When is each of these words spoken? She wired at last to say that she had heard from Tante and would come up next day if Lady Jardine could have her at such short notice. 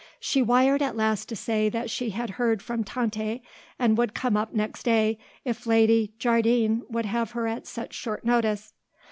She 0.19 0.41
wired 0.41 0.81
at 0.81 0.95
last 0.97 1.29
to 1.29 1.35
say 1.35 1.69
that 1.69 1.91
she 1.91 2.09
had 2.09 2.31
heard 2.31 2.63
from 2.63 2.83
Tante 2.83 3.43
and 3.77 3.99
would 3.99 4.15
come 4.15 4.35
up 4.35 4.51
next 4.51 4.81
day 4.81 5.19
if 5.45 5.67
Lady 5.67 6.11
Jardine 6.17 6.81
could 6.91 7.05
have 7.05 7.33
her 7.33 7.45
at 7.45 7.67
such 7.67 7.93
short 7.93 8.25
notice. 8.25 8.73